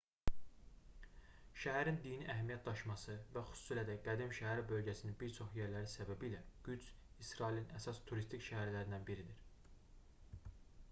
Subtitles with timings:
[1.63, 6.39] şəhərin dini əhəmiyyət daşıması və xüsusilə də qədim şəhər bölgəsinin bir çox yerləri səbəbilə
[6.69, 6.87] qüds
[7.25, 9.45] i̇srailin əsas turistik şəhərlərindən biridir